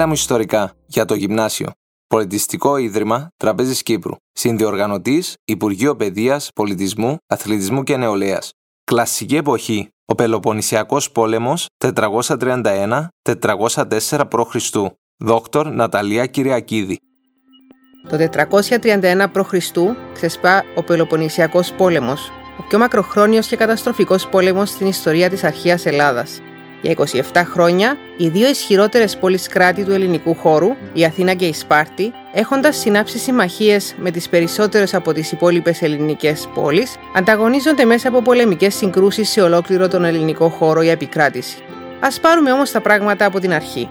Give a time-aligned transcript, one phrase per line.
[0.00, 1.70] Έλα μου ιστορικά για το γυμνάσιο.
[2.06, 4.14] Πολιτιστικό Ίδρυμα Τραπέζης Κύπρου.
[4.32, 8.50] Συνδιοργανωτής Υπουργείο Παιδείας, Πολιτισμού, Αθλητισμού και Νεολαίας.
[8.84, 9.88] Κλασική εποχή.
[10.04, 14.56] Ο Πελοποννησιακός πόλεμος 431-404 π.Χ.
[15.16, 16.98] Δόκτωρ Ναταλία Κυριακίδη.
[18.08, 19.54] Το 431 π.Χ.
[20.12, 26.40] ξεσπά ο Πελοποννησιακός πόλεμος, ο πιο μακροχρόνιος και καταστροφικός πόλεμος στην ιστορία της αρχαίας Ελλάδας.
[26.82, 26.94] Για
[27.32, 32.12] 27 χρόνια, οι δύο ισχυρότερες πόλεις κράτη του ελληνικού χώρου, η Αθήνα και η Σπάρτη,
[32.32, 38.74] έχοντας συνάψει συμμαχίες με τις περισσότερες από τις υπόλοιπες ελληνικές πόλεις, ανταγωνίζονται μέσα από πολεμικές
[38.74, 41.56] συγκρούσεις σε ολόκληρο τον ελληνικό χώρο για επικράτηση.
[42.00, 43.88] Α πάρουμε όμως τα πράγματα από την αρχή.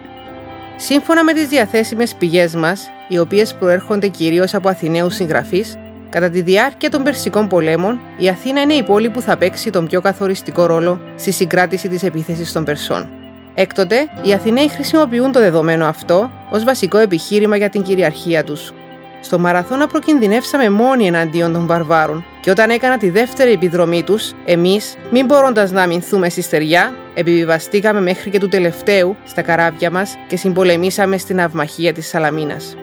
[0.76, 5.78] Σύμφωνα με τις διαθέσιμες πηγές μας, οι οποίες προέρχονται κυρίως από Αθηναίους συγγραφείς,
[6.10, 9.88] Κατά τη διάρκεια των Περσικών πολέμων, η Αθήνα είναι η πόλη που θα παίξει τον
[9.88, 13.10] πιο καθοριστικό ρόλο στη συγκράτηση της επίθεσης των Περσών.
[13.54, 18.74] Έκτοτε, οι Αθηναίοι χρησιμοποιούν το δεδομένο αυτό ως βασικό επιχείρημα για την κυριαρχία τους.
[19.22, 24.96] Στο Μαραθώνα προκινδυνεύσαμε μόνοι εναντίον των Βαρβάρων, και όταν έκανα τη δεύτερη επιδρομή τους, εμείς,
[25.12, 30.38] μην μπορώντας να αμυνθούμε στη στεριά, επιβιβαστήκαμε μέχρι και του τελευταίου στα καράβια μας και
[30.38, 32.76] συμπολεμήσαμε στην αυμαχία της Σαλαμίνας.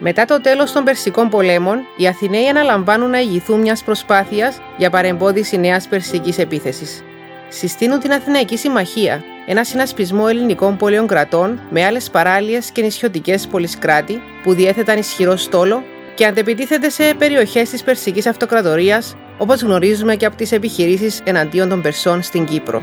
[0.00, 5.58] Μετά το τέλος των Περσικών πολέμων, οι Αθηναίοι αναλαμβάνουν να ηγηθούν μιας προσπάθειας για παρεμπόδιση
[5.58, 7.02] νέας Περσικής επίθεσης.
[7.48, 14.22] Συστήνουν την Αθηναϊκή Συμμαχία, ένα συνασπισμό ελληνικών πόλεων κρατών με άλλες παράλιες και νησιωτικές πολυσκράτη
[14.42, 15.82] που διέθεταν ισχυρό στόλο
[16.14, 21.82] και αντεπιτίθεται σε περιοχές της Περσικής Αυτοκρατορίας, όπως γνωρίζουμε και από τις επιχειρήσεις εναντίον των
[21.82, 22.82] Περσών στην Κύπρο.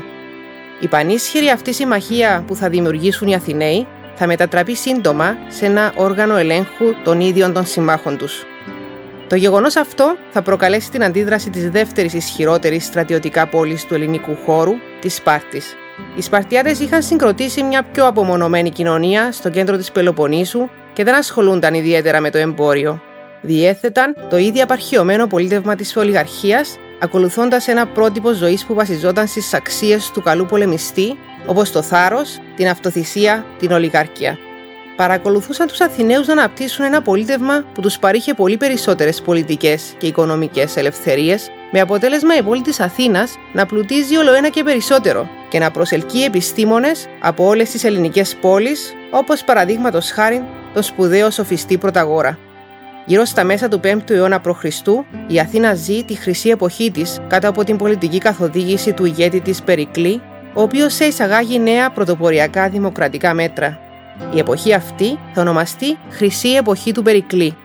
[0.80, 3.86] Η πανίσχυρη αυτή συμμαχία που θα δημιουργήσουν οι Αθηναίοι
[4.16, 8.44] θα μετατραπεί σύντομα σε ένα όργανο ελέγχου των ίδιων των συμμάχων τους.
[9.28, 14.72] Το γεγονός αυτό θα προκαλέσει την αντίδραση της δεύτερης ισχυρότερης στρατιωτικά πόλης του ελληνικού χώρου,
[15.00, 15.74] της Σπάρτης.
[16.16, 21.74] Οι Σπαρτιάτες είχαν συγκροτήσει μια πιο απομονωμένη κοινωνία στο κέντρο της Πελοποννήσου και δεν ασχολούνταν
[21.74, 23.00] ιδιαίτερα με το εμπόριο.
[23.42, 30.10] Διέθεταν το ίδιο απαρχιωμένο πολίτευμα της ολιγαρχίας, ακολουθώντας ένα πρότυπο ζωής που βασιζόταν στις αξίες
[30.10, 34.38] του καλού πολεμιστή όπως το θάρρος, την αυτοθυσία, την ολιγάρκεια.
[34.96, 40.76] Παρακολουθούσαν τους Αθηναίους να αναπτύσσουν ένα πολίτευμα που τους παρήχε πολύ περισσότερες πολιτικές και οικονομικές
[40.76, 45.70] ελευθερίες, με αποτέλεσμα η πόλη της Αθήνας να πλουτίζει όλο ένα και περισσότερο και να
[45.70, 52.38] προσελκύει επιστήμονες από όλες τις ελληνικές πόλεις, όπως παραδείγματος χάρη το σπουδαίο σοφιστή Πρωταγόρα.
[53.06, 54.64] Γύρω στα μέσα του 5ου αιώνα π.Χ.,
[55.26, 59.62] η Αθήνα ζει τη χρυσή εποχή της κάτω από την πολιτική καθοδήγηση του ηγέτη της
[59.62, 60.22] Περικλή
[60.56, 63.78] ο οποίος εισαγάγει νέα πρωτοποριακά δημοκρατικά μέτρα.
[64.34, 67.56] Η εποχή αυτή θα ονομαστεί Χρυσή Εποχή του Περικλή.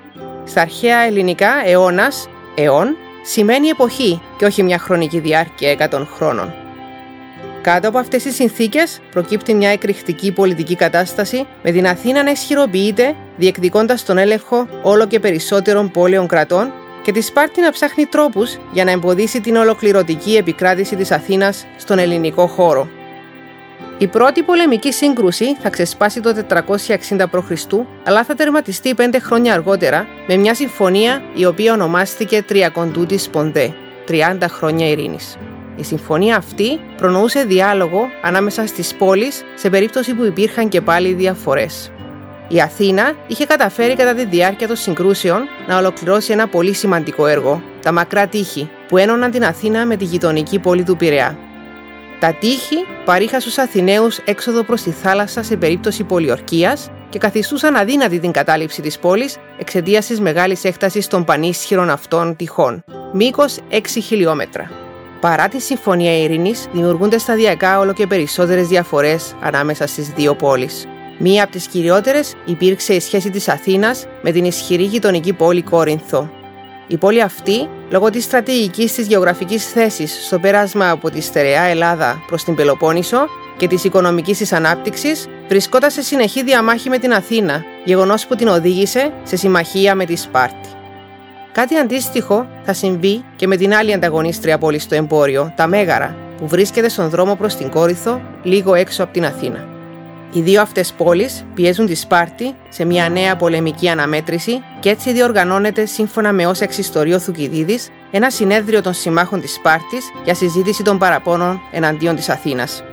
[0.43, 6.53] Στα αρχαία ελληνικά, αιώνας, αιών, σημαίνει εποχή και όχι μια χρονική διάρκεια 100 χρόνων.
[7.61, 13.15] Κάτω από αυτές τις συνθήκες προκύπτει μια εκρηκτική πολιτική κατάσταση με την Αθήνα να ισχυροποιείται,
[13.37, 16.71] διεκδικώντας τον έλεγχο όλο και περισσότερων πόλεων κρατών
[17.01, 21.99] και τη Σπάρτη να ψάχνει τρόπους για να εμποδίσει την ολοκληρωτική επικράτηση της Αθήνας στον
[21.99, 22.87] ελληνικό χώρο.
[23.97, 27.51] Η πρώτη πολεμική σύγκρουση θα ξεσπάσει το 460 π.Χ.,
[28.03, 33.73] αλλά θα τερματιστεί πέντε χρόνια αργότερα με μια συμφωνία η οποία ονομάστηκε Τριακοντούτη Πονδέ,
[34.07, 35.37] 30 χρόνια ειρήνης.
[35.75, 41.91] Η συμφωνία αυτή προνοούσε διάλογο ανάμεσα στις πόλεις σε περίπτωση που υπήρχαν και πάλι διαφορές.
[42.53, 47.61] Η Αθήνα είχε καταφέρει κατά τη διάρκεια των συγκρούσεων να ολοκληρώσει ένα πολύ σημαντικό έργο,
[47.81, 51.37] τα μακρά τείχη, που ένωναν την Αθήνα με τη γειτονική πόλη του Πειραιά.
[52.19, 52.75] Τα τείχη
[53.05, 58.81] παρήχαν στους Αθηναίους έξοδο προς τη θάλασσα σε περίπτωση πολιορκίας και καθιστούσαν αδύνατη την κατάληψη
[58.81, 62.83] της πόλης εξαιτίας της μεγάλης έκτασης των πανίσχυρων αυτών τυχών,
[63.13, 64.71] μήκος 6 χιλιόμετρα.
[65.19, 70.85] Παρά τη Συμφωνία Ειρήνης, δημιουργούνται σταδιακά όλο και περισσότερες διαφορές ανάμεσα στις δύο πόλεις.
[71.23, 76.29] Μία από τις κυριότερες υπήρξε η σχέση της Αθήνας με την ισχυρή γειτονική πόλη Κόρινθο.
[76.87, 82.23] Η πόλη αυτή, λόγω της στρατηγικής της γεωγραφικής θέσης στο πέρασμα από τη στερεά Ελλάδα
[82.27, 83.17] προς την Πελοπόννησο
[83.57, 88.47] και της οικονομικής της ανάπτυξης, βρισκόταν σε συνεχή διαμάχη με την Αθήνα, γεγονός που την
[88.47, 90.69] οδήγησε σε συμμαχία με τη Σπάρτη.
[91.51, 96.47] Κάτι αντίστοιχο θα συμβεί και με την άλλη ανταγωνίστρια πόλη στο εμπόριο, τα Μέγαρα, που
[96.47, 99.70] βρίσκεται στον δρόμο προς την Κόρυθο, λίγο έξω από την Αθήνα.
[100.33, 105.85] Οι δύο αυτές πόλεις πιέζουν τη Σπάρτη σε μια νέα πολεμική αναμέτρηση και έτσι διοργανώνεται
[105.85, 110.97] σύμφωνα με όσα εξιστορεί ο Θουκυδίδης ένα συνέδριο των συμμάχων της Σπάρτης για συζήτηση των
[110.97, 112.83] παραπώνων εναντίον της Αθήνας.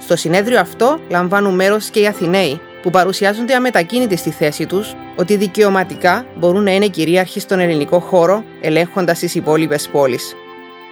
[0.00, 5.36] Στο συνέδριο αυτό λαμβάνουν μέρος και οι Αθηναίοι που παρουσιάζονται αμετακίνητοι στη θέση τους ότι
[5.36, 10.34] δικαιωματικά μπορούν να είναι κυρίαρχοι στον ελληνικό χώρο ελέγχοντας τις υπόλοιπες πόλεις.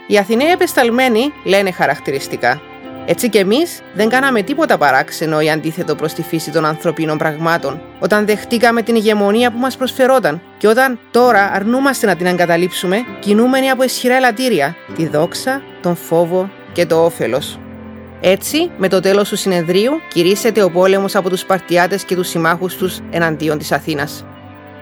[0.07, 2.61] Οι Αθηναίοι επεσταλμένοι λένε χαρακτηριστικά
[3.07, 7.81] Έτσι κι εμείς δεν κάναμε τίποτα παράξενο ή αντίθετο προς τη φύση των ανθρωπίνων πραγμάτων,
[7.99, 13.71] όταν δεχτήκαμε την ηγεμονία που μας προσφερόταν και όταν τώρα αρνούμαστε να την εγκαταλείψουμε, κινούμενοι
[13.71, 17.59] από ισχυρά ελαττήρια, τη δόξα, τον φόβο και το όφελος.
[18.21, 22.77] Έτσι, με το τέλος του συνεδρίου, κηρύσσεται ο πόλεμος από τους Σπαρτιάτες και τους συμμάχους
[22.77, 24.25] τους εναντίον της Αθήνας.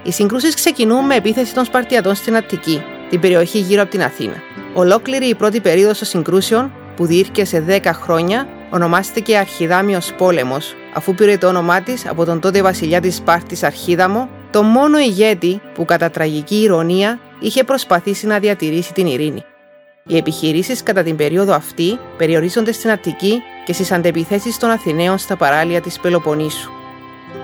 [0.03, 4.35] Οι συγκρούσεις ξεκινούν με επίθεση των Σπαρτιατών στην Αττική, την περιοχή γύρω από την Αθήνα.
[4.73, 11.13] Ολόκληρη η πρώτη περίοδος των συγκρούσεων που διήρκε σε 10 χρόνια, ονομάστηκε Αρχιδάμιος Πόλεμος, αφού
[11.13, 15.85] πήρε το όνομά της από τον τότε βασιλιά της Σπάρτης Αρχίδαμο, το μόνο ηγέτη που
[15.85, 19.43] κατά τραγική ηρωνία είχε προσπαθήσει να διατηρήσει την ειρήνη.
[20.07, 25.35] Οι επιχειρήσεις κατά την περίοδο αυτή περιορίζονται στην Αττική και στις αντεπιθέσεις των Αθηναίων στα
[25.35, 26.71] παράλια της Πελοποννήσου.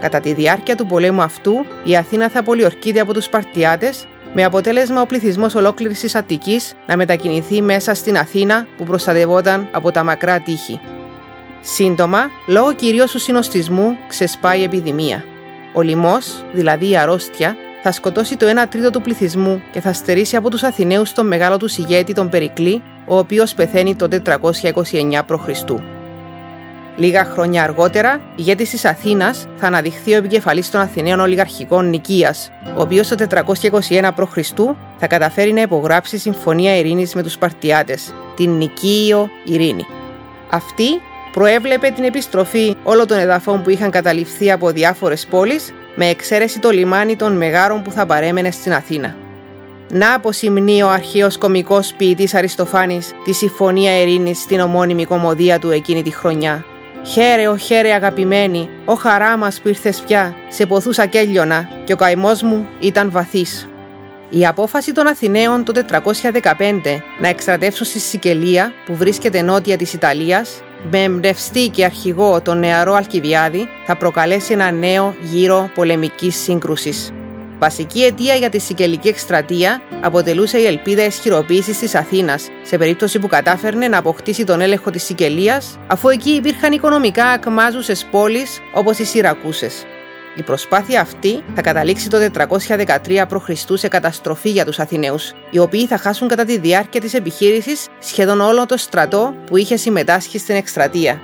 [0.02, 5.02] Κατά τη διάρκεια του πολέμου αυτού, η Αθήνα θα πολιορκείται από τους Σπαρτιάτες με αποτέλεσμα
[5.02, 10.40] ο πληθυσμός ολόκληρης τη Αττικής να μετακινηθεί μέσα στην Αθήνα που προστατευόταν από τα μακρά
[10.40, 10.80] τείχη.
[11.62, 15.24] Σύντομα, λόγω κυρίως του συνοστισμού, ξεσπάει η επιδημία.
[15.74, 20.36] Ο λοιμός, δηλαδή η αρρώστια, θα σκοτώσει το 1 τρίτο του πληθυσμού και θα στερήσει
[20.36, 25.99] από τους Αθηναίους τον μεγάλο τους ηγέτη, τον Περικλή, ο οποίος πεθαίνει το 429 π.Χ.
[26.96, 32.82] Λίγα χρόνια αργότερα, ηγέτης της Αθήνας θα αναδειχθεί ο επικεφαλής των Αθηναίων Ολιγαρχικών Νικίας, ο
[32.82, 34.38] οποίος το 421 π.Χ.
[34.98, 39.86] θα καταφέρει να υπογράψει συμφωνία ειρήνης με τους Σπαρτιάτες, την Νικείο Ειρήνη.
[40.50, 41.02] Αυτή
[41.32, 46.70] προέβλεπε την επιστροφή όλων των εδαφών που είχαν καταληφθεί από διάφορες πόλεις, με εξαίρεση το
[46.70, 49.16] λιμάνι των Μεγάρων που θα παρέμενε στην Αθήνα.
[49.92, 56.04] Να αποσυμνεί ο αρχαίος κομικός ποιητής Αριστοφάνης τη Συμφωνία Ειρήνης στην ομώνυμη κομμωδία του εκείνη
[56.04, 56.66] τη χρονιά,
[57.06, 61.94] Χαίρε, ο χαίρε αγαπημένη, ο χαρά μας που ήρθες πια, σε ποθούσα και έλιωνα και
[61.94, 63.70] ο καημός μου ήταν βαθύς.
[64.30, 70.62] Η απόφαση των Αθηναίων το 415 να εκστρατεύσουν στη Σικελία που βρίσκεται νότια της Ιταλίας
[70.92, 77.14] με εμπνευστή και αρχηγό τον νεαρό Αλκιβιάδη θα προκαλέσει ένα νέο γύρο πολεμικής σύγκρουσης.
[77.60, 83.28] Βασική αιτία για τη Σικελική εκστρατεία αποτελούσε η ελπίδα ισχυροποίησης της Αθήνας, σε περίπτωση που
[83.28, 89.04] κατάφερνε να αποκτήσει τον έλεγχο της Σικελίας, αφού εκεί υπήρχαν οικονομικά ακμάζουσες πόλεις όπως οι
[89.06, 89.86] Σιρακούσες.
[90.36, 93.50] Η προσπάθεια αυτή θα καταλήξει το 413 π.Χ.
[93.74, 98.42] σε καταστροφή για τους Αθηναίους, οι οποίοι θα χάσουν κατά τη διάρκεια της επιχείρησης σχεδόν
[98.42, 101.22] όλο το στρατό που είχε συμμετάσχει στην εκστρατεία,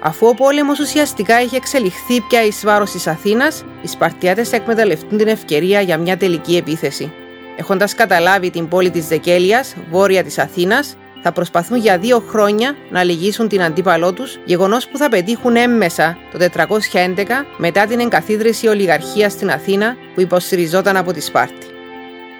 [0.00, 5.18] Αφού ο πόλεμος ουσιαστικά είχε εξελιχθεί πια εις βάρος της Αθήνας, οι Σπαρτιάτες θα εκμεταλλευτούν
[5.18, 7.12] την ευκαιρία για μια τελική επίθεση.
[7.56, 13.02] Έχοντας καταλάβει την πόλη της Δεκέλειας, βόρεια της Αθήνας, θα προσπαθούν για δύο χρόνια να
[13.02, 19.32] λυγίσουν την αντίπαλό τους, γεγονός που θα πετύχουν έμμεσα το 411 μετά την εγκαθίδρυση ολιγαρχίας
[19.32, 21.66] στην Αθήνα που υποστηριζόταν από τη Σπάρτη.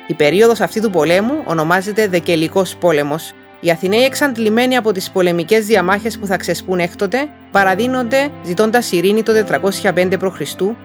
[0.06, 6.18] Η περίοδος αυτή του πολέμου ονομάζεται Δεκελικός Πόλεμος οι Αθηναίοι, εξαντλημένοι από τις πολεμικές διαμάχες
[6.18, 9.32] που θα ξεσπούν έκτοτε, παραδίνονται ζητώντας ειρήνη το
[9.82, 10.40] 405 π.Χ.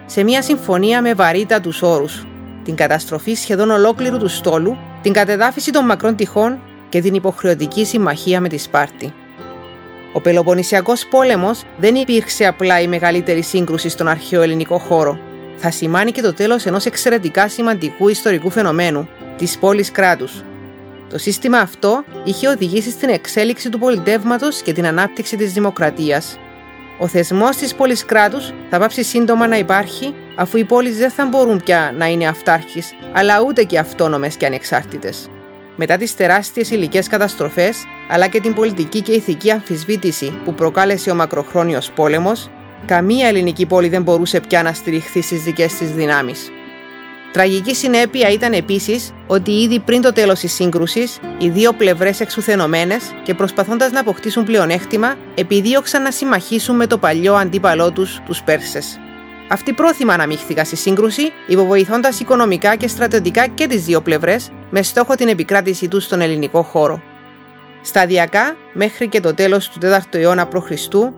[0.06, 2.26] σε μια συμφωνία με βαρύτατου όρους.
[2.64, 8.40] Την καταστροφή σχεδόν ολόκληρου του στόλου, την κατεδάφιση των μακρών τυχών και την υποχρεωτική συμμαχία
[8.40, 9.12] με τη Σπάρτη.
[10.12, 15.18] Ο Πελοποννησιακός πόλεμος δεν υπήρξε απλά η μεγαλύτερη σύγκρουση στον αρχαίο ελληνικό χώρο.
[15.56, 20.44] Θα σημάνει και το τέλος ενός εξαιρετικά σημαντικού ιστορικού φαινομένου, της πόλης κράτους,
[21.14, 26.38] το σύστημα αυτό είχε οδηγήσει στην εξέλιξη του πολιτεύματος και την ανάπτυξη της δημοκρατίας.
[26.98, 31.26] Ο θεσμός της πόλης κράτους θα πάψει σύντομα να υπάρχει, αφού οι πόλεις δεν θα
[31.26, 35.28] μπορούν πια να είναι αυτάρχε, αλλά ούτε και αυτόνομες και ανεξάρτητες.
[35.76, 41.14] Μετά τις τεράστιες υλικές καταστροφές, αλλά και την πολιτική και ηθική αμφισβήτηση που προκάλεσε ο
[41.14, 42.50] μακροχρόνιος πόλεμος,
[42.86, 46.50] καμία ελληνική πόλη δεν μπορούσε πια να στηριχθεί στις δικές της δυνάμεις.
[47.34, 53.02] Τραγική συνέπεια ήταν επίσης ότι ήδη πριν το τέλος της σύγκρουσης, οι δύο πλευρές εξουθενωμένες
[53.22, 59.00] και προσπαθώντας να αποκτήσουν πλεονέκτημα, επιδίωξαν να συμμαχίσουν με το παλιό αντίπαλό τους, τους Πέρσες.
[59.48, 65.14] Αυτοί πρόθυμα αναμίχθηκαν στη σύγκρουση, υποβοηθώντας οικονομικά και στρατιωτικά και τις δύο πλευρές, με στόχο
[65.14, 67.02] την επικράτησή τους στον ελληνικό χώρο.
[67.82, 70.70] Σταδιακά, μέχρι και το τέλος του 4ου αιώνα π.Χ.,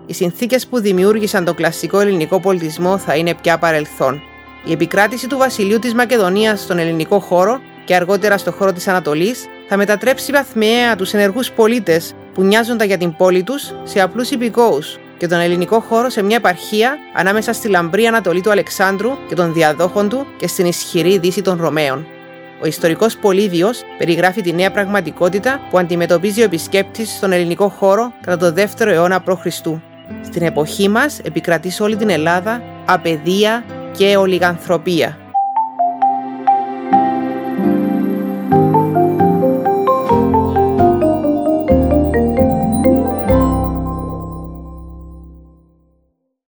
[0.05, 4.21] οι συνθήκες που δημιούργησαν τον κλασικό ελληνικό πολιτισμό θα είναι πια παρελθόν.
[4.63, 9.45] Η επικράτηση του βασιλείου της Μακεδονίας στον ελληνικό χώρο και αργότερα στο χώρο της Ανατολής
[9.67, 14.97] θα μετατρέψει βαθμιαία τους ενεργούς πολίτες που νοιάζονταν για την πόλη τους σε απλούς υπηκόους
[15.17, 19.53] και τον ελληνικό χώρο σε μια επαρχία ανάμεσα στη λαμπρή Ανατολή του Αλεξάνδρου και των
[19.53, 22.07] διαδόχων του και στην ισχυρή δύση των Ρωμαίων.
[22.61, 28.53] Ο ιστορικός Πολύβιος περιγράφει τη νέα πραγματικότητα που αντιμετωπίζει ο επισκέπτης στον ελληνικό χώρο κατά
[28.53, 29.45] το 2ο αιώνα π.Χ.
[30.21, 33.63] Στην εποχή μας επικρατεί σε όλη την Ελλάδα απεδία
[33.97, 35.26] και ολιγανθρωπία.